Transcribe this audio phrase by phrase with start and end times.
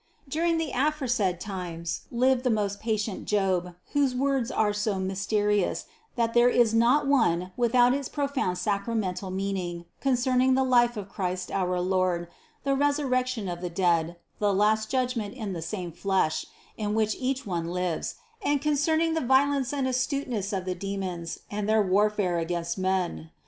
[0.25, 0.33] 155.
[0.33, 5.85] During the aforesaid times lived the most patient Job, whose words are so mysterious,
[6.15, 11.07] that there is not one without its profound sacramental meaning concern ing the life of
[11.07, 12.27] Christ our Lord,
[12.63, 17.45] the resurrection of the dead, the last judgment in the same flesh, in which each
[17.45, 21.39] one lives, and concerning the violence and astuteness of 136 CITY OF GOD the demons
[21.51, 23.29] and their warfare against men.